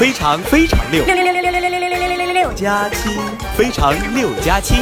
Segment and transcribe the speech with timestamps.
[0.00, 3.10] 非常非常六六六六六六六六六六六六六加七，
[3.54, 4.76] 非常六加七。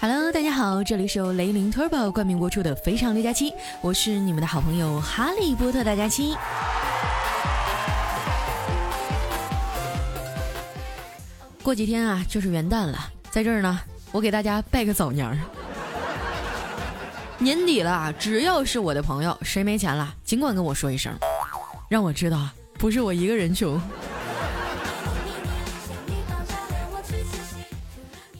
[0.00, 3.50] Hello，大家好，这里是由雷凌 Turbo 冠名播出的《非常六加七》，
[3.82, 6.34] 我是你们的好朋友哈利波特大家七。
[11.62, 12.98] 过几天啊，就是元旦了，
[13.30, 13.78] 在这儿呢，
[14.12, 15.36] 我给大家拜个早年儿。
[17.44, 21.14] 年底了，只要是我的朋友，谁没钱了，尽管跟我说一声，
[21.90, 22.48] 让我知道
[22.78, 23.78] 不是我一个人穷。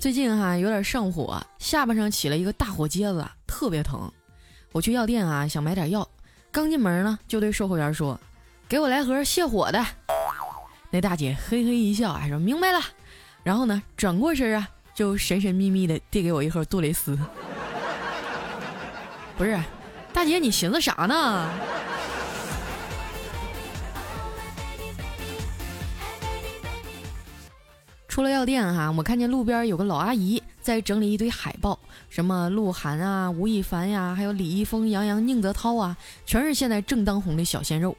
[0.00, 4.10] 最近哈有点上火，下巴上起了一个大火疖子，特别疼。
[4.72, 6.08] 我去药店啊，想买点药，
[6.50, 8.18] 刚进门呢，就对售货员说
[8.66, 9.84] ：“给我来盒泻火的。”
[10.88, 12.80] 那大姐嘿嘿一笑，还说：“明白了。”
[13.44, 17.18] 然后呢，转过身啊，就神神秘秘的递给我一盒杜蕾斯。
[19.36, 19.60] 不是，
[20.12, 21.50] 大姐，你寻思啥呢？
[28.06, 31.76] 出了药店哈，我看见路边有个老阿姨在整理一堆海报，
[32.08, 37.96] 什么鹿晗啊、吴亦凡呀，还有李易峰、杨洋、宁泽涛啊，全是现在正当红的小鲜肉。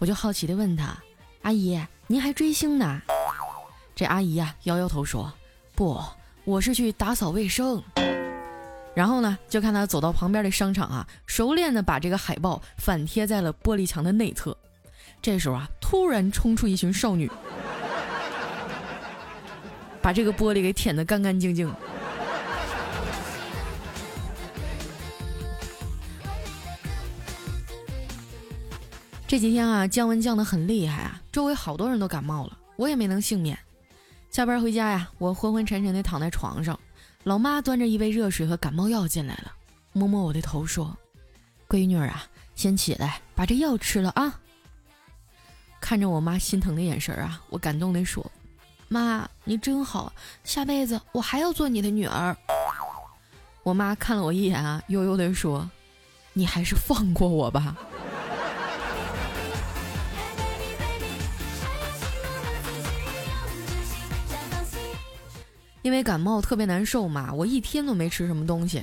[0.00, 0.96] 我就好奇的问她
[1.42, 3.00] ：“阿姨，您还追星呢？”
[3.94, 5.32] 这阿姨呀摇摇头说
[5.76, 6.02] ：“不，
[6.42, 7.80] 我是去打扫卫生。”
[8.96, 14.56] 然后呢，就看他走到旁边的商场啊，熟练的把这个海报反贴在了玻璃墙的内侧。
[15.20, 17.30] 这时候啊，突然冲出一群少女，
[20.00, 21.70] 把这个玻璃给舔得干干净净。
[29.26, 33.58] 这几天啊，降温降得很厉害啊，周围好多人都感冒了，我也没能幸免。
[34.30, 36.80] 下班回家呀，我昏昏沉沉的躺在床上，
[37.26, 39.52] 老妈端着一杯热水和感冒药进来了，
[39.92, 40.96] 摸摸我的头说
[41.68, 42.24] ：“闺女啊，
[42.54, 44.38] 先起来把这药吃了啊。”
[45.82, 48.24] 看着我妈心疼的眼神啊，我感动的说
[48.86, 50.12] ：“妈，你真好，
[50.44, 52.36] 下辈子我还要做你的女儿。”
[53.64, 55.68] 我妈看了我一眼啊，悠悠的说
[56.32, 57.76] ：“你还是放过我吧。”
[65.86, 68.82] 因为感冒特别难受嘛，我一天都没吃什么东西。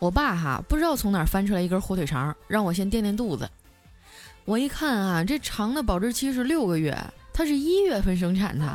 [0.00, 3.48] 我爸哈不知道从哪翻出来一根火腿肠，让我先垫垫肚子。
[4.44, 6.98] 我一看啊，这肠的保质期是六个月，
[7.32, 8.66] 它是一月份生产的，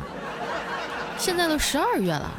[1.18, 2.32] 现在都十二月了。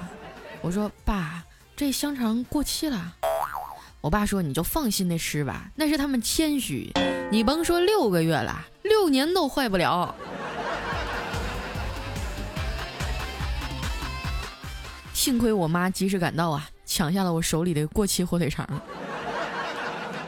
[0.63, 1.43] 我说爸，
[1.75, 3.13] 这香肠过期了。
[4.01, 6.91] 我爸说你就放心的吃吧，那是他们谦虚，
[7.29, 10.15] 你甭说六个月了，六年都坏不了。
[15.27, 18.65] 幸亏我妈及时赶到啊，抢下了我手里的过期火腿肠。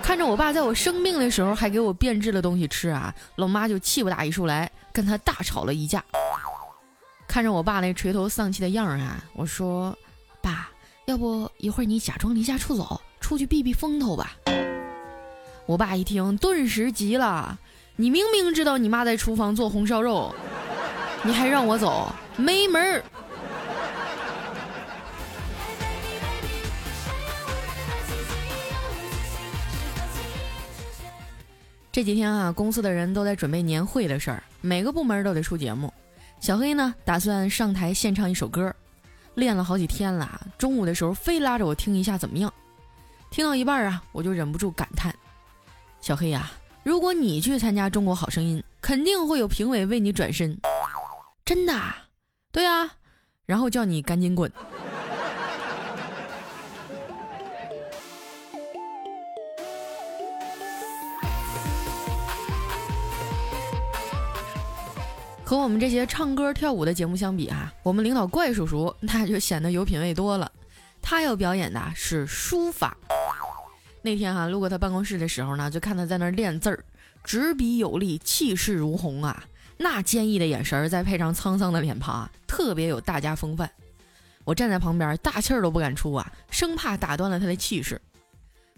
[0.03, 6.03] 看着我爸在我生病的时候还给我变质的东西吃啊，老妈就气不打一处来，跟他大吵了一架。
[7.29, 9.97] 看着我爸那垂头丧气的样儿啊，我说
[10.43, 10.69] ：“爸，
[11.05, 14.33] 要不一会儿你假装离家出走，出去避避风头吧。”
[15.65, 17.57] 我爸一听，顿时急了
[17.95, 20.35] ：“你明明知道你妈在厨房做红烧肉，
[21.23, 23.01] 你还让我走，没门儿！”
[31.99, 35.93] 这几天啊，公司的人都在准备年会的事儿，每个部门都得出节目。
[36.39, 38.73] 小黑呢，打算上台献唱一首歌，
[39.35, 42.53] 练了好几天了，中午的时候非拉着我听一下怎么样。
[43.29, 45.13] 听到一半啊，我就忍不住感叹
[45.99, 46.49] ：“小黑呀，
[46.83, 50.57] 如果你去参加《中国好声音》，肯定会有评委为你转身。”
[51.43, 51.77] 真的？
[52.53, 52.89] 对啊，
[53.45, 54.49] 然后叫你赶紧滚。
[65.49, 70.51] 和我们这些唱歌跳舞的节目相比啊，我们领导怪叔叔那就显得有品位多了。
[71.01, 72.95] 他要表演的是书法。
[74.03, 76.85] 那天哈路过他办公室的时候呢，就看他在那练字儿，
[77.23, 79.43] 执笔有力，气势如虹啊。
[79.77, 83.67] 那坚毅的眼神儿再配上沧桑的脸庞啊，特别有大家风范。
[84.43, 87.99] 我站在旁边，大气儿都不敢出啊，生怕打断了他的气势。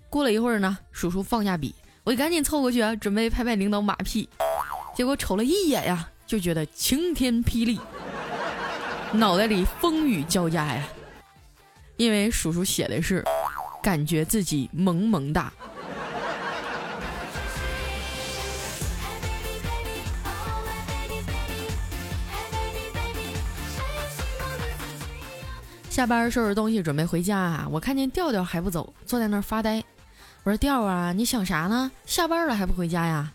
[0.10, 1.76] 过了一会儿呢，叔叔放下笔，
[2.06, 4.30] 我就赶紧凑过去啊，准备拍拍领导马屁，
[4.96, 6.08] 结果瞅了一眼呀。
[6.32, 7.78] 就觉得晴天霹雳，
[9.12, 10.88] 脑袋里风雨交加呀。
[11.98, 13.22] 因为叔叔写的是，
[13.84, 15.52] 感觉自己萌萌哒。
[25.90, 29.84] 下班收拾东西准备回家啊，我看见调调还不走，坐在那儿发呆。
[30.44, 31.92] 我说调啊，你想啥呢？
[32.06, 33.34] 下班了还不回家呀？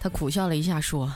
[0.00, 1.14] 他苦笑了一下说：“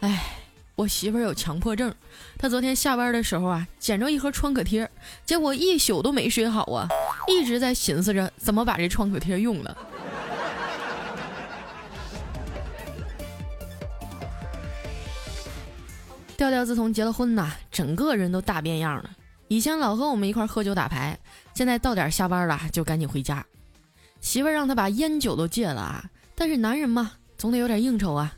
[0.00, 0.36] 哎，
[0.76, 1.92] 我媳妇儿有强迫症，
[2.38, 4.88] 她昨天下班的时候啊，捡着一盒创可贴，
[5.26, 6.86] 结果一宿都没睡好啊，
[7.26, 9.76] 一直在寻思着怎么把这创可贴用了。
[16.38, 19.10] ”调调自从结了婚呐，整个人都大变样了。
[19.48, 21.18] 以前老和我们一块喝酒打牌，
[21.54, 23.44] 现在到点下班了就赶紧回家。
[24.20, 26.04] 媳妇儿让他把烟酒都戒了啊，
[26.36, 28.32] 但是男人嘛，总得有点应酬啊。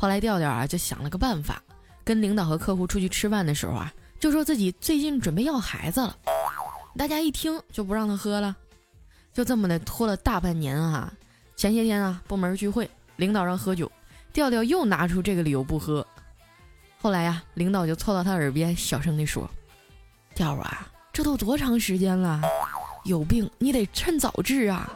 [0.00, 1.62] 后来调调啊就想了个办法，
[2.02, 6.16] 跟领导和客户出去吃饭的时候啊，就说自己最近准备要孩子了。
[6.96, 8.56] 大家一听就不让他喝了，
[9.34, 11.12] 就这么的拖了大半年啊。
[11.54, 13.92] 前些天啊，部门聚会，领导让喝酒，
[14.32, 16.06] 调调又拿出这个理由不喝。
[16.98, 19.46] 后来呀，领导就凑到他耳边小声地说
[20.34, 22.40] ：“调啊，这都多长时间了，
[23.04, 24.90] 有病你得趁早治啊！”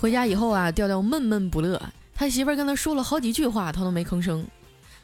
[0.00, 1.78] 回家以后啊，调调闷闷不乐，
[2.14, 4.46] 他媳妇儿跟他说了好几句话，他都没吭声。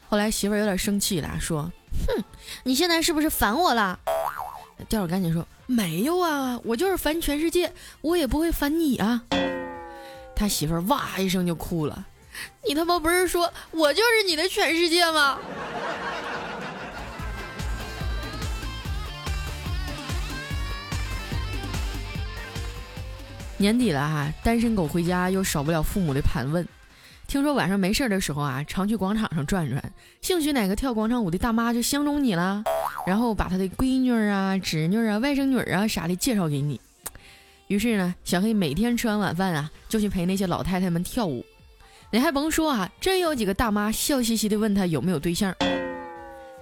[0.09, 1.71] 后来媳妇儿有点生气了，说
[2.07, 2.23] ：“哼，
[2.63, 3.99] 你现在是不是烦我了？”
[4.89, 5.47] 调调赶紧说。
[5.67, 7.71] 没有啊，我就是烦全世界，
[8.01, 9.21] 我也不会烦你啊。
[10.35, 12.05] 他媳妇儿哇一声就哭了，
[12.67, 15.37] 你他妈不是说我就是你的全世界吗？
[23.59, 26.65] 年底了哈，单身狗回家又少不了父母的盘问。
[27.27, 32.63] 听说晚上没事的时候啊，常去广场上转转，兴许哪个跳广场舞的大妈就相中你了，
[33.05, 36.79] 然后把她的闺女啊、侄女啊、外甥女啊啥的介绍给你。
[37.67, 41.43] 于是呢，小黑每天吃完晚饭啊，就去陪那些老太太们跳舞。
[42.11, 45.53] 你还甭说啊，真有几个大妈笑嘻嘻的问他有没有对象。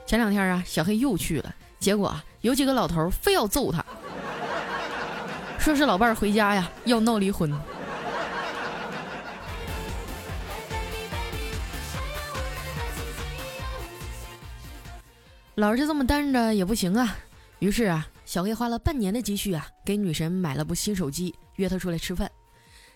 [0.07, 3.85] 前两天啊，小黑又去了，结果啊，有几个老头非要揍他，
[5.65, 7.51] 说是老伴儿回家呀要闹离婚。
[15.55, 17.17] 老是这么单着也不行啊，
[17.57, 22.29] 于是啊，小黑花了半年的积蓄啊，给女神买了部新手机，约她出来吃饭。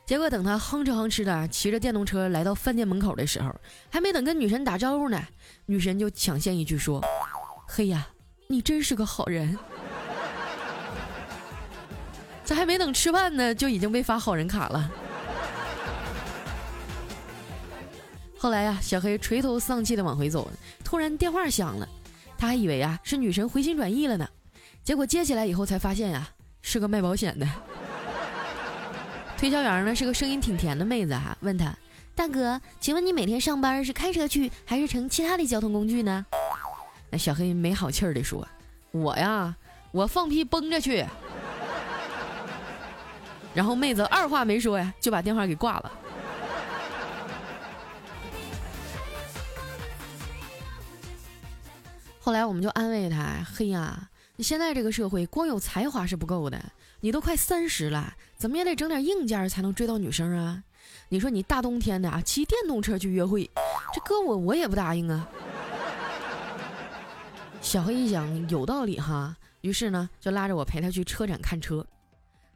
[0.05, 3.49] 结果等他哼哧哼哧的骑着电动车来到饭店门口的时候，
[3.89, 5.19] 还没等跟女神打招呼呢，
[5.65, 7.03] 女神就抢先一句说
[7.67, 8.07] ：“黑呀，
[8.47, 9.57] 你真是个好人。”
[12.49, 14.91] 这还没等吃饭呢，就已经被发好人卡了。
[18.39, 20.49] 后来呀，小黑垂头丧气的往回走，
[20.83, 21.87] 突然电话响了。
[22.39, 24.27] 他还以为啊是女神回心转意了呢，
[24.83, 26.27] 结果接起来以后才发现呀
[26.63, 27.47] 是个卖保险的。
[29.37, 31.71] 推销员呢是个声音挺甜的妹子哈，问他
[32.15, 36.25] 大哥，请问你每天上班是开车去还是乘其他的交通工具呢？
[37.11, 38.47] 那小黑没好气儿的说，
[38.89, 39.55] 我呀
[39.91, 41.05] 我放屁蹦着去。
[43.53, 45.91] 然后妹子二话没说呀就把电话给挂了。
[52.21, 56.63] 后来我们就安慰他：“嘿呀，你现在这个社会光有才华是不够的，
[56.99, 60.63] 你都快三十了，怎么也得整点硬件才能追到女生啊！
[61.07, 63.49] 你说你大冬天的啊，骑电动车去约会，
[63.93, 65.27] 这搁我我也不答应啊。”
[67.61, 71.83] 小黑一想有道理哈，于是呢就拉着我陪他去车展看车。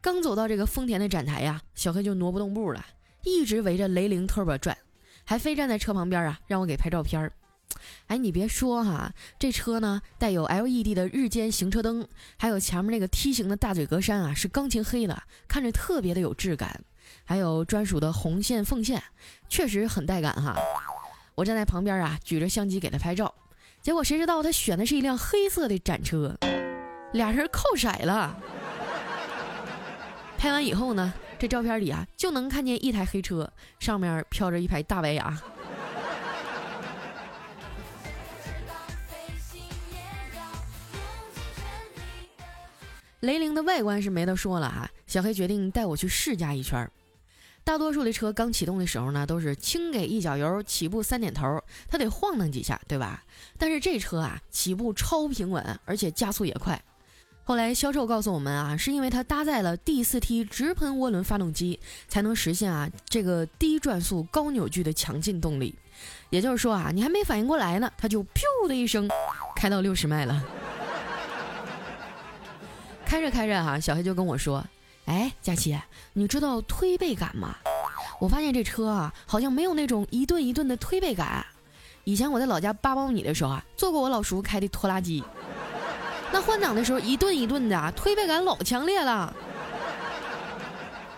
[0.04, 2.86] 刚走到这个丰田的展台呀，小黑就挪不动步了，
[3.24, 4.78] 一直围着雷凌 Turbo 转，
[5.24, 7.32] 还非站在车旁边啊，让我给拍照片。
[8.08, 12.06] 哎，你别说哈，这车呢带有 LED 的日间行车灯，
[12.38, 16.84] 还有前面那个梯形的大嘴格栅啊，是钢琴黑的，看着特别的有质感。
[17.24, 19.02] 还有专属的红线缝线，
[19.48, 20.58] 确实很带感哈。
[21.36, 23.34] 我站在旁边啊，举着相机给他拍照，
[23.82, 26.38] 结果谁知道他选的是一辆黑色的展车，
[27.14, 28.38] 俩人扣色了。
[30.44, 35.42] 拍完以后呢，这照片里啊就能看见一台黑车，上面飘着一排大白牙。
[43.22, 46.92] 雷凌的外观是没得说了哈，小黑决定带我去试驾一圈。
[47.64, 51.58] 大多数的车刚启动的时候呢，都是轻给一脚油，起步三点头，
[51.88, 53.24] 它得晃荡几下，对吧？
[53.58, 56.84] 但是这车啊，起步超平稳，而且加速也快。
[57.46, 65.76] 后来销售告诉我们啊，是因为它搭载了第四 T 直喷涡轮发动机，才能实现啊这个低转速高扭矩的强劲动力。
[66.30, 69.10] 也就是说啊，你还没反应过来呢，它就噗的一声
[69.56, 70.42] 开到六十迈了。
[73.06, 74.66] 开着开着哈，小黑就跟我说
[75.06, 75.78] ：“哎，佳琪，
[76.14, 77.58] 你知道推背感吗？
[78.20, 81.46] 我发现这车啊，好像没有那种一顿一顿的推背感。
[82.06, 85.24] 以前我在老家扒苞米的时候啊，坐过我老叔开的拖拉机，
[86.34, 89.32] 那换挡的时候一顿一顿的，推背感老强烈了。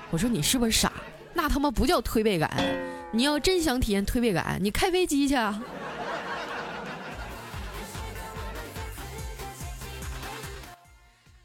[0.10, 0.92] 我说你是不是傻？
[1.34, 2.52] 那他妈不叫推背感，
[3.14, 5.64] 你要真想体验推背感，你开飞机去啊。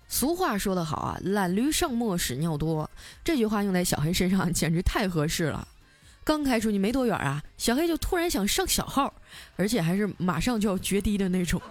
[0.08, 2.90] 俗话说得好啊，懒驴上磨屎尿多。
[3.22, 5.68] 这句话用在小黑身上简直太合适了。
[6.24, 9.14] 刚开出去没多远啊，小黑就突然想上小号，
[9.54, 11.62] 而且还是马上就要决堤的那种。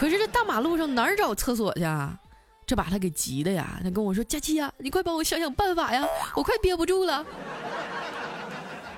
[0.00, 2.18] 可是这大马路上哪儿找厕所去啊？
[2.66, 3.78] 这把他给急的呀！
[3.84, 7.22] 他跟我说：“佳琪呀，你快帮我想想办法呀，我快憋不住了。”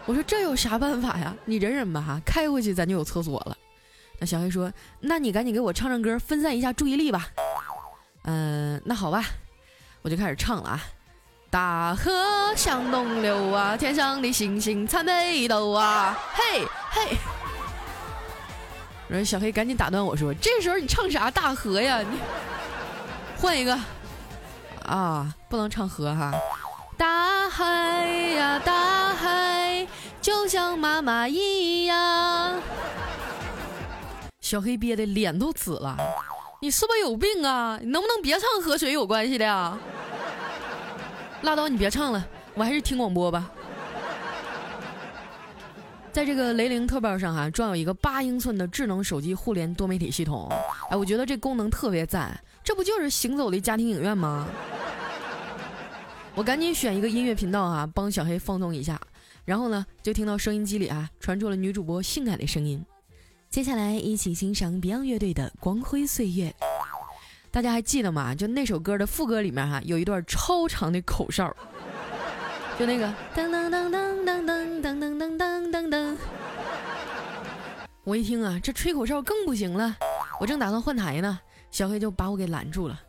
[0.07, 1.35] 我说：“这有啥办法呀？
[1.45, 3.57] 你忍忍吧，哈，开回去咱就有厕所了。”
[4.21, 7.27] 那小黑说：“那你赶紧给我唱唱歌，分散一下注意力吧。”
[8.23, 9.25] 嗯，那好吧，
[10.03, 10.81] 我就开始唱了啊。
[11.51, 12.13] 大河
[12.55, 17.17] 向东流啊，天上的星星参北斗啊，嘿嘿。
[19.13, 22.01] 然后小黑赶紧打断我说：“这时候你唱啥大河呀？
[22.01, 22.19] 你
[23.37, 23.79] 换一个
[24.87, 26.33] 啊，不能唱河哈。
[26.97, 29.87] 大海呀，大海
[30.23, 32.59] 就像妈妈一样。”
[34.41, 35.95] 小黑憋的脸都紫了，
[36.63, 37.79] 你是不是有病啊？
[37.83, 39.77] 你能不能别唱和水有关系的呀？
[41.43, 43.51] 拉倒，你别唱了，我还是听广播吧。
[46.13, 50.47] 在这个雷凌特报上哈，装有一个八英寸的智能手机互联多媒体系统，
[50.91, 54.47] 哎，我觉得这功能特别赞，这不就是行走的家庭影院吗？
[56.35, 59.01] 我赶紧选一个音乐频道啊，帮小黑放纵一下，
[59.47, 62.85] 然后呢，就听到收音机里啊传出了女主播性感的声音。
[63.49, 66.51] 接下来一起欣赏 Beyond 乐队的《光辉岁月》，
[67.51, 68.35] 大家还记得吗？
[68.35, 71.55] 就那首歌的副歌里面哈，有一段超长的口哨，
[72.79, 76.17] 就那个噔噔噔噔噔噔噔噔噔噔噔。
[78.03, 79.97] 我一听啊，这吹口哨更不行了，
[80.41, 81.39] 我正打算换台呢，
[81.71, 83.01] 小黑就把我给拦住了，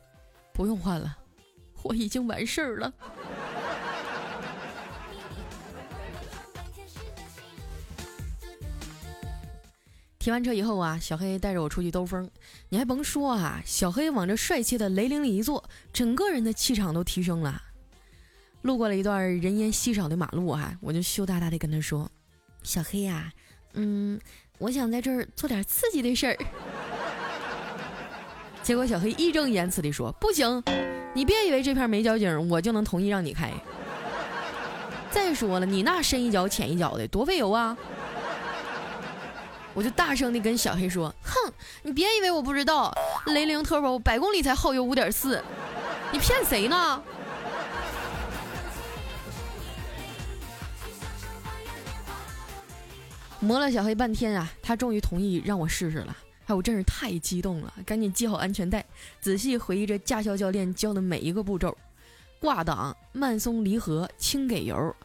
[0.52, 1.16] 不用换了，
[1.82, 2.92] 我已经完事儿了。
[10.20, 12.30] 提完车以后啊，小黑带着我出去兜风。
[12.68, 17.60] 你还甭说啊，小黑往这帅气的雷凌里一坐，整个人的气场都提升了。
[18.64, 22.10] 路过了一段人烟稀少的马路哈，我就羞答答的跟他说
[22.64, 23.30] ：“小黑呀，
[23.74, 24.18] 嗯，
[24.56, 26.38] 我想在这儿做点刺激的事儿。
[28.64, 30.62] ”结果小黑义正言辞的说：“不行，
[31.12, 33.52] 你别以为这片没交警我就能同意让你开。
[35.10, 37.76] 再说了，你那深一脚浅一脚的，多费油啊！”
[39.74, 41.52] 我就大声的跟小黑说：“哼，
[41.82, 42.90] 你别以为我不知道，
[43.26, 45.44] 雷凌 Turbo 百公里才耗油五点四，
[46.12, 47.02] 你骗谁呢？”
[53.44, 56.16] 磨了小黑半天啊，他终于同意让我试试了。
[56.46, 58.84] 哎，我真是太激动了，赶紧系好安全带，
[59.20, 61.76] 仔细回忆着驾校教练教的每一个步骤：
[62.40, 64.96] 挂档、慢松离合、轻给油。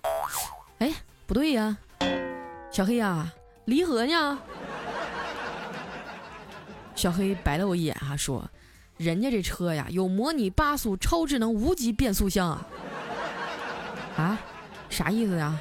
[0.79, 0.93] 哎，
[1.27, 1.77] 不对呀，
[2.71, 3.31] 小黑呀，
[3.65, 4.39] 离合呢？
[6.95, 8.49] 小黑白了我一眼，哈，说
[8.97, 12.67] ：“人家这车呀，有模拟八速超智能无级变速箱啊！
[14.17, 14.39] 啊，
[14.89, 15.57] 啥意思呀？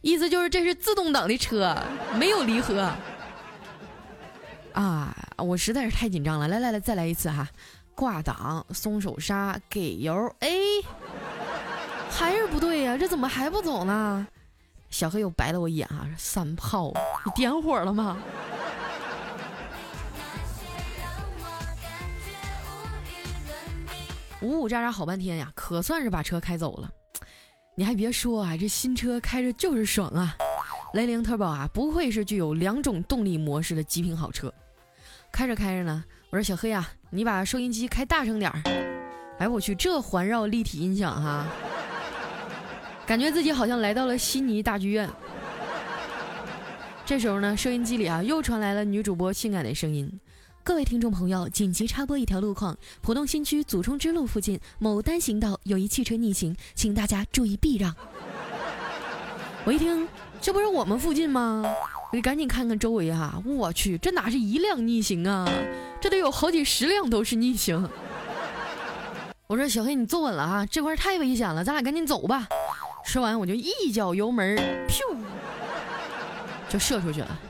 [0.00, 1.76] 意思就是这是自动挡的车，
[2.14, 2.90] 没有离合。
[4.72, 7.48] 啊，我实在是太紧张了，来来来，再来一次哈！
[7.94, 10.50] 挂档，松手刹，给油，哎，
[12.10, 14.26] 还是不对呀，这怎么还不走呢？
[14.88, 16.92] 小黑又白了我一眼，啊，三炮，
[17.24, 18.16] 你点火了吗？”
[24.40, 26.88] 呜呜喳喳好半天呀，可算是把车开走了。
[27.78, 30.36] 你还别说啊，这新车开着就是爽啊！
[30.94, 34.52] 雷凌特宝啊，不愧是具有两种动力模式的极品好车。
[35.30, 38.60] 开着开着呢，我说小黑啊，你把收音机开大声点儿。
[39.38, 41.46] 哎，我去，这环绕立体音响哈，
[43.06, 45.08] 感觉自己好像来到了悉尼大剧院。
[47.06, 50.12] 这时候呢，收音机里啊又传来了女主播性感的声音。
[50.68, 57.96] 各位听众朋友，紧急插播一条路况：浦东新区祖冲之路附近某单行道有一汽车逆行，请大家注意避让。
[59.64, 60.06] 我一听，
[60.42, 61.64] 这不是我们附近吗？
[62.12, 63.42] 我赶紧看看周围啊！
[63.46, 65.48] 我去，这哪是一辆逆行啊？
[66.02, 67.88] 这得有好几十辆都是逆行。
[69.46, 72.46] 我说小黑，你坐稳了啊，这块太危险了，咱俩赶紧走吧。
[73.06, 74.54] 说完，我就一脚油门，
[74.86, 75.16] 噗，
[76.68, 77.40] 就射出去了。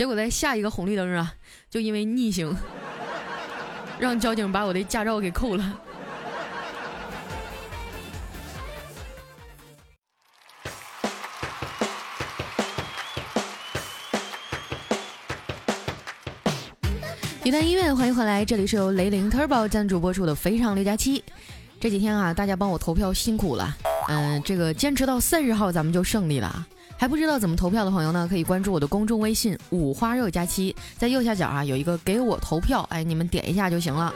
[0.00, 1.34] 结果在下一个红绿灯啊，
[1.68, 2.56] 就因为逆行，
[4.00, 5.80] 让交警把我的驾照给扣了。
[17.44, 21.20] 一段音乐，欢迎回来，这里是由雷凌 Turbo 赞助播出的《肥肠六加七》。
[21.78, 23.76] 这几天啊，大家帮我投票，辛苦了。
[24.08, 26.66] 嗯，这个坚持到三十号，咱们就胜利了。
[27.00, 34.12] 还不知道怎么投票的朋友呢，可以关注我的公众微信“五花肉加七”，在右下角啊有一个给我投票，哎，你们点一下就行了。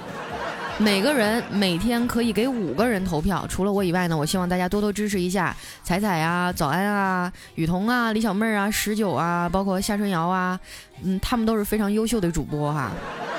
[0.76, 10.60] 每个人每天可以给五个人投票，除了我以外呢，我希望大家多多支持一下彩彩啊、早安啊、雨桐啊、李小妹儿啊、十九啊，包括夏春瑶啊，
[11.02, 12.92] 嗯，他们都是非常优秀的主播哈，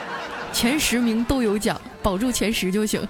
[0.52, 3.08] 前十名都有奖，保住前十就行。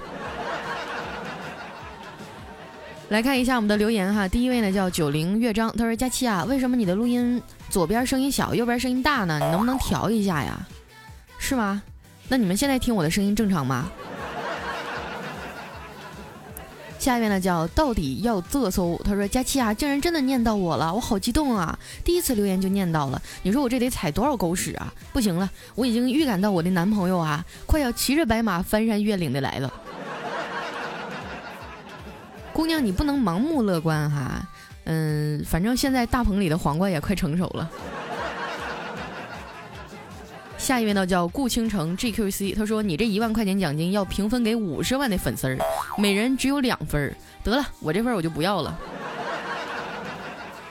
[3.10, 9.40] 来看一下我们的留言哈，第一位呢叫九零乐章，他说：“佳期啊，为什么你的录音左边声音小，右边声音大呢？
[9.40, 10.60] 你能不能调一下呀？
[11.38, 11.84] 是吗？
[12.28, 13.88] 那你们现在听我的声音正常吗？”
[16.98, 21.78] 下一位呢叫到底要啧搜，他说：“佳期啊，竟然真的念到我了，我好激动啊！
[22.04, 24.92] 第一次留言就念到了，你说我这得踩多少狗屎啊？
[25.14, 29.72] 不行了，我已经预感到我的男朋友啊，快要骑着白马翻山越岭的来了。”
[32.56, 34.42] 姑娘，你不能盲目乐观哈，
[34.86, 37.70] 嗯，反正现在大棚里的黄瓜也快成熟了。
[40.58, 45.58] 下一位呢叫顾倾城 GQC，他说你这一万块钱奖金要平分给五十万的粉丝儿，
[45.98, 48.80] 每人只有两分儿，得了，我这份我就不要了。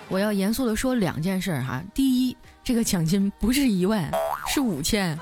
[0.08, 4.10] 我要严肃的说两件事哈，第一，这个奖金不是一万，
[4.46, 5.18] 是五千。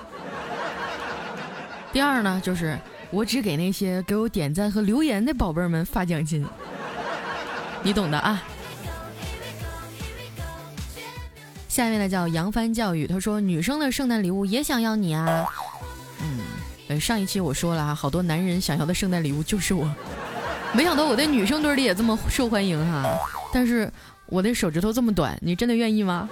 [1.92, 2.78] 第二呢，就是。
[3.12, 6.44] 我只给那些给我点赞和留言的宝贝儿们发奖金，
[7.82, 8.42] 你懂的啊。
[11.68, 15.46] 下一位呢叫扬帆教育，他说女生的圣诞礼物也想要你啊。
[16.88, 19.94] 嗯，上一期我说了啊，好多男人想要的圣诞礼物就是我，
[20.72, 23.18] 没想到我在女生堆里也这么受欢迎哈。
[23.52, 23.92] 但是
[24.26, 26.28] 我的手指头这么短，你真的愿意吗？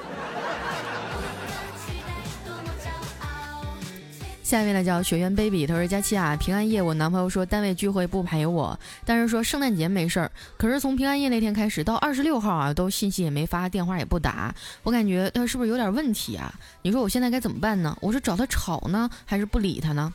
[4.50, 10.28] 下一位呢叫雪原 baby，他说佳期啊，平安夜我男朋友说单位聚会不陪我，但是说圣诞节没事儿。
[10.56, 16.52] 可是从平安夜那天开始到二十六号啊，都信息也没发，电话也不打，我感觉他是不是有点问题啊？
[16.82, 17.96] 你说我现在该怎么办呢？
[18.00, 20.12] 我是找他吵呢，还是不理他呢？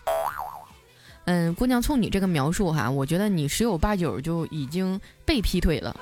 [1.23, 5.95] 嗯，姑娘，从你这个描述哈，我觉得你十有八九就已经被劈腿了。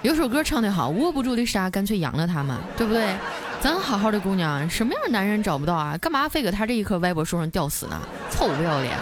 [0.00, 3.14] 有首歌唱得好，握不住的沙，干脆扬了他嘛，对不对？
[3.62, 5.96] 咱好好的姑娘，什么样的男人找不到啊？
[5.98, 7.96] 干嘛非搁他这一棵歪脖树上吊死呢？
[8.28, 8.98] 臭不要脸！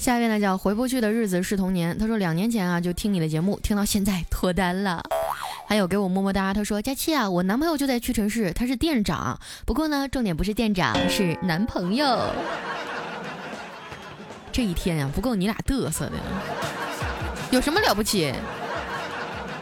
[0.00, 1.96] 下一位呢叫回不去的日子是童年。
[1.96, 5.00] 他说两年前啊就听你的节目，听到现在脱单了。
[5.68, 6.52] 还有给我么么哒。
[6.52, 9.38] 他说佳期啊，我男朋友就在屈臣氏，他是店长。
[9.64, 12.18] 不过呢，重点不是店长，是男朋友。
[14.50, 16.14] 这一天呀，不够你俩嘚瑟的，
[17.52, 18.34] 有什么了不起？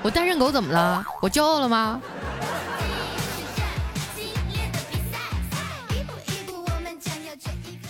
[0.02, 1.04] 我单身狗怎么了？
[1.20, 2.00] 我骄傲了吗？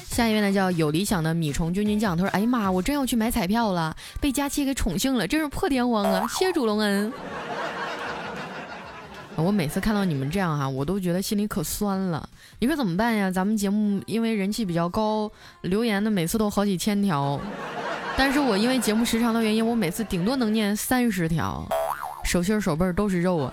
[0.08, 2.16] 下一位呢，叫有理想的米虫君君酱。
[2.16, 6.26] 他说：“哎呀妈，我真要去买彩票了，被佳期给宠幸了，真是破天荒啊！
[6.28, 7.10] 谢主隆恩。
[9.36, 12.28] ”我每次看到你们这样哈，我都觉得心里可酸了。
[12.58, 13.30] 你说怎么办呀？
[13.30, 15.30] 咱们节目因为人气比较高，
[15.62, 17.40] 留言的每次都好几千条，
[18.14, 21.66] 但是我因为节目时长的原因，我每次顶多能念三十条。
[22.24, 23.52] 手心手背都是肉啊！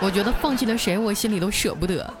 [0.00, 2.12] 我觉得放弃了谁，我心里都舍不得。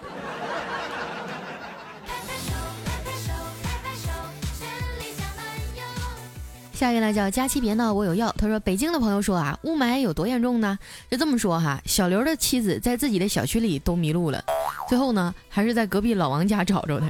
[6.72, 8.34] 下一位呢叫佳期别闹，我有药。
[8.36, 10.78] 他说北京的朋友说啊，雾霾有多严重呢？
[11.10, 14.42] 就这么说哈，小刘的妻子在自己的小区里都迷路了，
[14.88, 17.08] 最后呢还是在隔壁老王家找着的。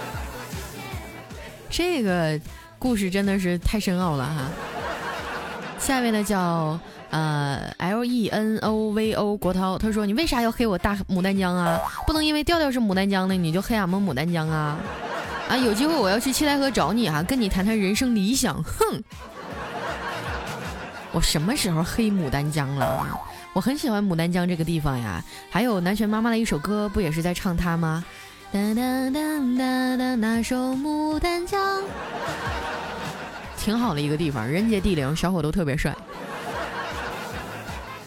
[1.68, 2.40] 这个
[2.78, 4.48] 故事真的是太深奥了哈。
[5.82, 6.78] 下一位呢叫。
[7.10, 11.78] 呃，L E N O V O 国涛，他说：“你为啥要黑我大牡丹江啊？
[12.06, 14.78] 不能因为调调是牡丹江的，你就黑俺们牡丹江啊！
[15.46, 18.62] 啊，有机会我要去七台河找你啊，跟你谈谈人生理想。
[18.62, 19.02] 哼，
[21.12, 23.06] 我什么时候黑牡丹江了？
[23.52, 25.22] 我很喜欢牡丹江这个地方呀。
[25.50, 28.02] 还有南拳妈妈的一首歌，不也是在唱它吗？
[28.50, 29.20] 哒哒哒
[29.58, 31.60] 哒哒，那首牡丹江，
[33.62, 35.94] 挺好的一个地方，人杰地灵，小伙都特别帅。”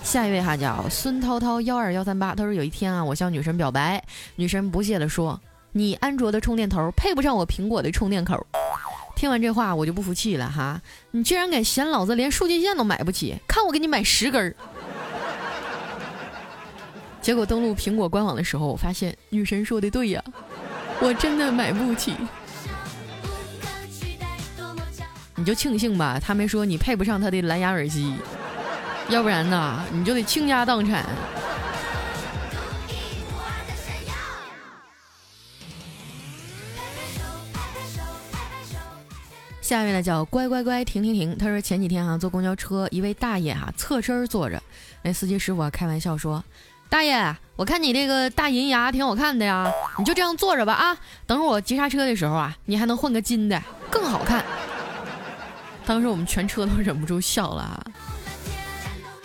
[0.03, 4.03] 下一位哈叫孙涛涛幺二幺三八，他说有一天啊，我向女神表白，
[4.35, 5.39] 女神不屑地说
[5.71, 8.45] ：“你安卓的充电头配不上我苹果的充电口。”
[9.15, 14.53] 听完这话，我就不服气了哈，你居然敢嫌老子连数据线都买不起，看我给你买十根儿。
[17.21, 20.21] 结果登录苹果官网的时候，我发现女神说的对呀，
[20.99, 22.13] 我真的买不起。
[25.37, 28.15] 你就庆幸吧，他没说你配不上他的蓝牙耳机。
[29.09, 31.05] 要不然呢，你就得倾家荡产。
[39.61, 44.61] 下面呢叫乖乖乖停停停，他说前几天啊坐公交车，一位大爷哈侧身坐着，
[45.01, 46.43] 那司机师傅啊开玩笑说
[46.87, 50.95] ：“大爷，我看你这个大银牙挺好看的呀，你就这样坐着吧啊，
[51.25, 54.45] 等会儿我急刹车的时候啊，你还能换个金的，更好看。”
[55.85, 57.85] 当时我们全车都忍不住笑了啊。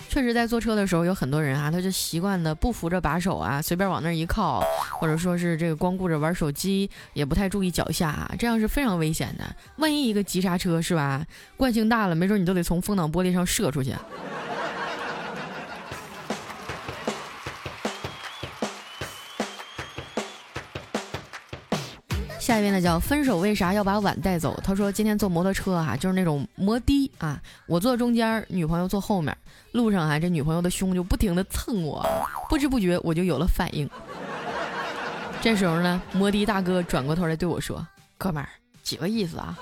[0.09, 4.61] 确实，在坐车的时候，有很多人啊，他就习惯的不扶着把手啊，随便往那儿一靠，
[4.99, 9.45] 或者说是这个光顾着玩手机，也不太注意脚下，啊，这样是非常危险的。
[9.77, 11.25] 万一一个急刹车，是吧？
[11.57, 13.95] 惯性大了，没准你都得从风挡玻璃上射出去。
[22.51, 24.61] 下一位呢叫分手为啥要把碗带走？
[24.65, 29.33] 他说今天坐摩托车哈，就是那种摩的啊，我坐中间，女朋友坐后面，
[29.71, 32.05] 路上啊这女朋友的胸就不停的蹭我，
[32.49, 33.89] 不知不觉我就有了反应。
[35.41, 37.87] 这时候呢，摩的大哥转过头来对我说
[38.19, 38.49] ：“哥们儿，
[38.83, 39.57] 几个意思啊？”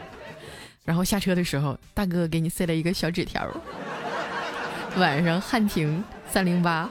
[0.82, 3.46] 然后下车的时候，大哥给你塞了一个小纸条
[4.96, 6.88] ：“晚上汉庭三零八，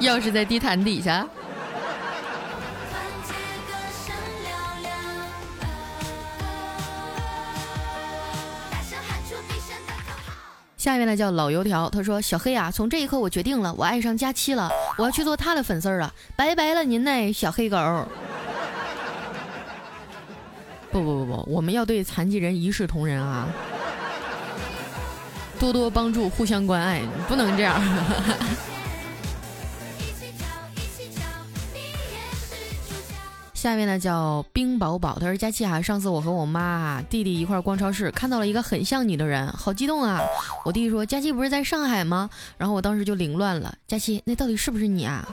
[0.00, 1.26] 钥匙在地毯底下。”
[10.86, 17.76] 下一位呢叫老油条，他说：“小黑啊，从这一刻我决定了，我爱上佳期了，我要去做他的粉丝了，拜拜了您呢，小黑狗。
[20.92, 23.48] ”不不不不，我们要对残疾人一视同仁啊，
[25.58, 27.82] 多多帮助，互相关爱，不能这样。
[33.66, 40.20] 下面呢叫冰宝宝，他说佳琪啊，上次我和我妈啊弟弟一块逛超市，看到了一个很像你的人，好激动啊！
[40.64, 42.30] 我弟弟说佳琪不是在上海吗？
[42.56, 45.28] 然后我当时就凌乱了，佳琪那到底是不是你啊？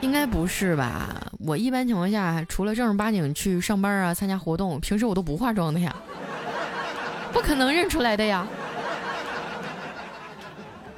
[0.00, 1.14] 应该不是吧？
[1.40, 5.94] 我一般情况下除了正儿八经去上班啊参加活动，平时我都不化妆的呀，
[7.34, 8.46] 不可能认出来的呀。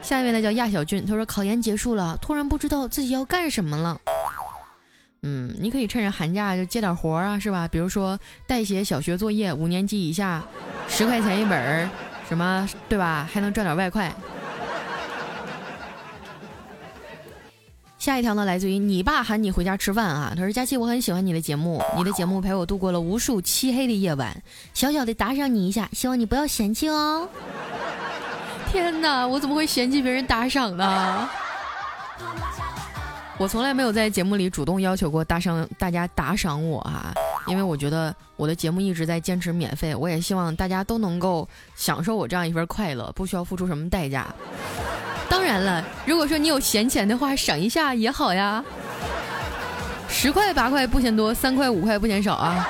[0.00, 4.00] 下一位呢叫亚小俊，他说考研结束了，突然不知道自己要干什么了。
[5.22, 7.66] 嗯，你可以趁着寒假就接点活啊，是吧？
[7.68, 10.44] 比如说代写小学作业，五年级以下，
[10.88, 11.88] 十块钱一本儿，
[12.28, 13.28] 什么对吧？
[13.32, 14.12] 还能赚点外快。
[17.98, 20.32] 下一条呢，来自于你爸喊你回家吃饭啊。
[20.36, 24.40] 他说：“佳琪，我很喜欢你的节目，你的节目陪我度过了无数漆黑的夜晚，
[24.74, 27.28] 小小的打赏你一下，希望你不要嫌弃哦。
[28.70, 31.28] ”天哪，我怎么会嫌弃别人打赏呢？
[33.38, 37.12] 我从来没有在节目里主动要求过大赏大家打赏我啊，
[37.46, 44.26] 因为我觉得我的节目一直在坚持免费，我也希望大家都能够享受我这样一份快乐，不需要付出什么代价。
[45.28, 48.64] 当然了，如果说你有闲钱的话，赏一下也好呀，
[50.08, 52.66] 十块八块不嫌多，三块五块不嫌少啊。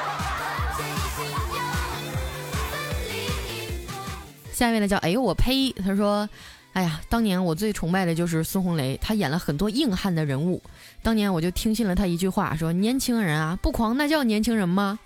[4.53, 6.29] 下面呢叫哎呦我呸，他说。
[6.77, 10.61] 哎呀，当年我最崇拜的就是孙红雷，他演了很多硬汉的人物。
[11.03, 14.99] 当年我就听信了他一句话，说年轻人啊，不狂那叫年轻人吗？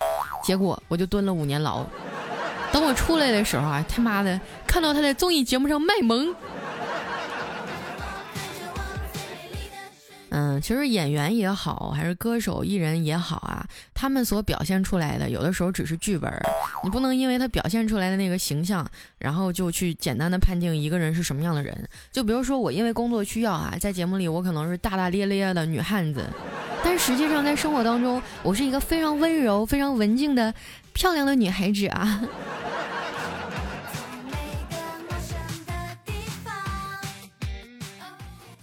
[0.43, 1.87] 结果我就蹲了五年牢。
[2.73, 6.35] 等我出来的时候啊，他妈的看到他在综艺节目上卖萌。
[10.61, 16.31] 其实演员也好，还是歌手艺人也好啊，他们所表现出来的，有的时候只是剧本。
[16.85, 18.87] 你不能因为他表现出来的那个形象，
[19.19, 21.89] 然后就去简单的判定一个人是什么样的人。
[22.13, 26.25] 就比如说我因为工作需要啊，在节目里我可能是大大咧咧的女汉子，
[26.85, 30.53] 但实际上在生活当中，我是一个非常温柔、非常文静的
[30.93, 32.23] 漂亮的女孩子啊。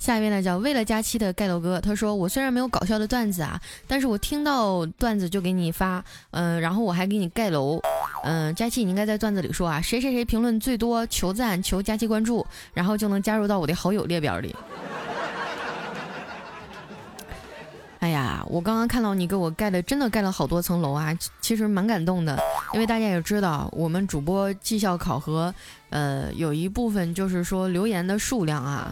[0.08, 7.78] 下一位呢叫为了佳期的盖楼哥，他说我虽然没有搞笑的段子啊，但是我听到段子就给你发，嗯，然后我还给你盖楼，
[8.24, 14.56] 嗯，佳期你应该在段子里说啊，谁谁谁评论最多求赞求佳期关注，然后就能加入到我的好友列表里。
[18.00, 22.39] 哎呀，我刚刚看到你给我盖的，真的盖了好多层楼啊，其实蛮感动的，
[22.74, 25.54] 因为大家也知道我们主播绩效考核，
[25.89, 28.89] 呃，有一部分就是说留言的数量啊。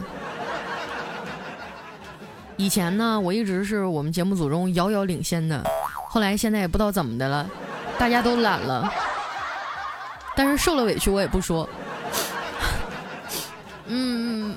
[2.56, 5.62] 以前呢，我一直是我们节目组中遥遥领先的，
[6.08, 7.48] 后来现在也不知道怎么的了，
[7.98, 8.90] 大家都懒了。
[10.34, 11.68] 但是受了委屈我也不说。
[13.86, 14.56] 嗯，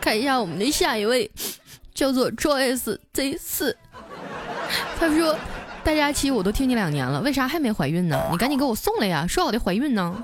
[0.00, 1.30] 看一下我们的下一位，
[1.94, 3.76] 叫做 Joyce Z 四，
[5.00, 5.36] 他说
[5.82, 8.22] ：“大假期我都听你两年了，为啥还没怀孕呢？
[8.30, 9.26] 你赶紧给我送来呀！
[9.26, 10.22] 说好的怀孕呢？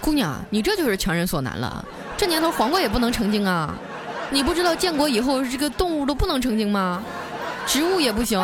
[0.00, 1.84] 姑娘，你这就是强人所难了。
[2.24, 3.76] 这年头黄瓜也不能成精啊！
[4.30, 7.02] 你不知道建国以后这个动物都不能成精吗？
[7.66, 8.40] 植物也不行。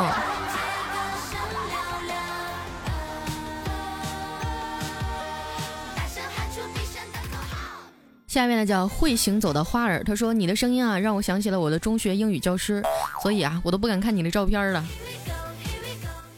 [8.26, 12.84] 下面呢叫会行走的花儿，他说你的声音啊让我想起了我的中学英语教师，
[13.22, 14.84] 所以啊我都不敢看你的照片了。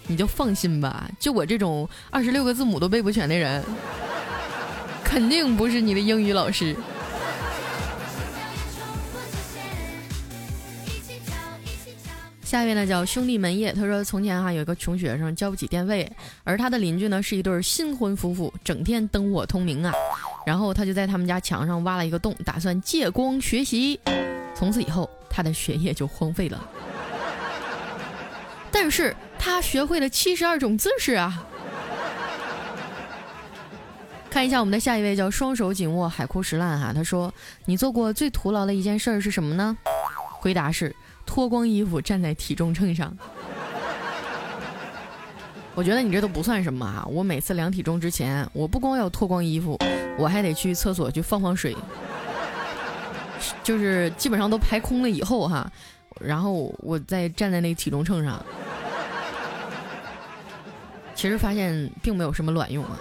[0.07, 3.65] 你就放心吧，就我这种二十六个字母都背不全的人，
[5.03, 6.77] 肯定不是你的英语老师。
[12.53, 16.07] 下一位呢叫兄弟门业，他说从前哈有一个穷学生交不起电费，
[16.45, 19.91] 而他的邻居呢是一对新婚夫妇，整天灯火通明啊。
[20.45, 23.99] 然后他就在他们家墙上挖了一个洞，打算借光学习。
[24.55, 26.63] 从此以后，他的学业就荒废了。
[28.71, 31.47] 但是他学会了七十二种姿势啊！
[34.29, 36.93] 看一下我们的下一位，叫双手紧握海枯石烂哈。
[36.95, 37.33] 他说
[37.65, 39.75] ：“你做过最徒劳的一件事是什么呢？”
[40.39, 43.17] 回答是脱光衣服站在体重秤上。
[45.75, 47.03] 我觉得你这都不算什么啊！
[47.09, 49.79] 我每次量体重之前，我不光要脱光衣服。
[50.19, 51.75] 我还得去厕所去放放水，
[53.63, 55.67] 就是基本上都排空了以后哈，
[56.21, 58.45] 然后我再站在那个体重秤上，
[61.15, 62.99] 其实发现并没有什么卵用啊。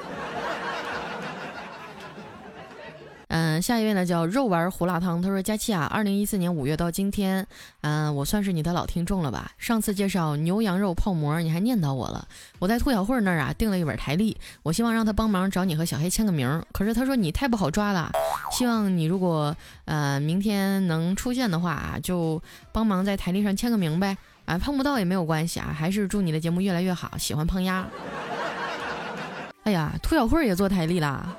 [3.34, 5.22] 嗯，下一位呢叫肉丸胡辣汤。
[5.22, 7.48] 他说：“佳期啊，二零一四年五月到今天，
[7.80, 9.54] 嗯，我算是你的老听众了吧？
[9.58, 12.28] 上次介绍牛羊肉泡馍，你还念叨我了。
[12.60, 16.62] 我在兔小慧那儿啊订了一本台历，我希望让他帮忙找你和小黑签个名。
[16.74, 18.12] 可是他说你太不好抓了，
[18.52, 24.18] 希望你如果呃明天能出现的话，就帮忙在台历上签个名呗。
[24.44, 27.18] 啊，碰不到也没有关系啊，还是祝你的节目越来越好。
[27.18, 27.88] 喜欢碰鸭。
[29.64, 31.34] 哎呀，兔小慧也做台历啦。”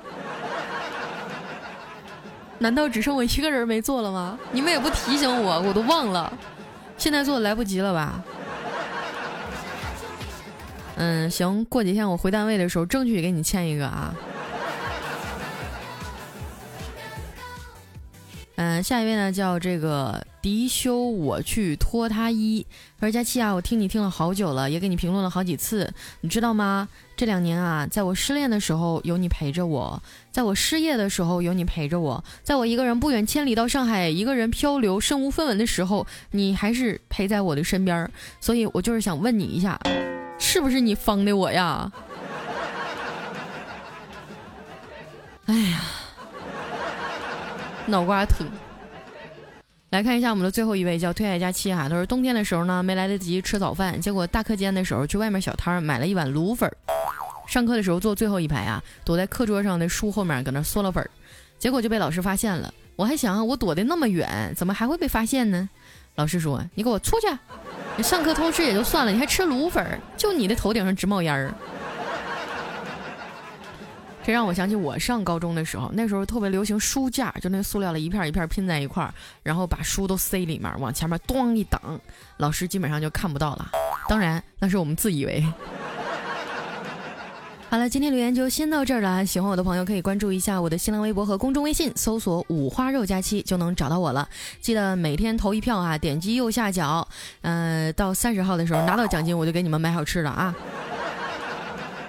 [2.63, 4.39] 难道只剩我一个人没做了吗？
[4.53, 6.31] 你们也不提醒我，我都忘了。
[6.97, 8.23] 现在做来不及了吧？
[10.95, 14.15] 嗯，行，过几天我回单位的时候，争取给你签一个啊。
[18.55, 22.65] 嗯，下一位呢叫这个迪修，我去脱他衣。
[22.97, 26.87] 他说：“佳期啊，我听你听了好久了，也给你评论了好几次，你知道吗？
[27.15, 38.11] 这两年啊，在我失恋的时候有你陪着我，在我失业的时候有你陪着我，在我一个人不远千里到上海一个人漂流身无分文的时候，你还是陪在我的身边。
[38.39, 39.79] 所以我就是想问你一下，
[40.39, 41.91] 是不是你方的我呀？”
[45.45, 45.81] 哎呀。
[47.85, 48.47] 脑瓜疼。
[49.93, 51.87] 来看一下我们的最后一位，叫退爱佳期哈。
[51.87, 56.67] 他说冬天的时候呢，没来得及吃早饭，结果大课间的时候去外面小摊买了一碗卤粉。
[57.45, 61.07] 上课的时候坐最后一排啊，躲在课桌上的书后面搁那嗦了粉，
[61.59, 62.73] 结果就被老师发现了。
[62.95, 65.69] 我还想我躲得那么远，怎么还会被发现呢？
[66.15, 67.27] 老师说：“你给我出去！
[67.95, 71.53] 你 上课偷吃也就算了，你还吃卤粉，就你的头顶上直冒烟儿。”
[74.25, 81.99] 这让我想起我上高中的时候，那时候特别流行书架，就那塑料的一片一片拼在一块儿，然后把书都塞里面，往前面咣一挡，
[82.37, 83.69] 老师基本上就看不到了。
[84.07, 85.45] 当然，那是我们自以为。
[87.69, 89.25] 好了，今天留言就先到这儿了。
[89.25, 94.29] 喜欢我的朋友可以关注一下我的新浪微博和公众微信，搜索“五花肉佳期”就能找到我了。
[94.61, 97.05] 记得每天投一票啊，点击右下角，
[97.41, 100.55] 呃，到三十号的时候拿到奖金，我就给你们买好吃的啊。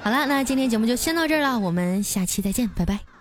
[0.05, 3.14] 好了，那今天节目就先到这儿了，我们下期再见，拜拜。